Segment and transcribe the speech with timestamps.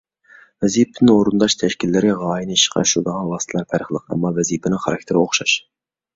[0.65, 5.57] ۋەزىپىنى ئورۇنداش شەكىللىرى، غايىنى ئىشقا ئاشۇرىدىغان ۋاسىتىلەر پەرقلىق، ئەمما ۋەزىپىنىڭ خاراكتېرى ئوخشاش.